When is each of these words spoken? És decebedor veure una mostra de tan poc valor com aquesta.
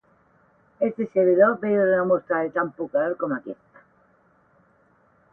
És 0.85 0.93
decebedor 0.99 1.51
veure 1.65 1.91
una 1.97 2.07
mostra 2.11 2.39
de 2.47 2.49
tan 2.55 2.71
poc 2.79 2.89
valor 2.95 3.13
com 3.25 3.35
aquesta. 3.35 3.85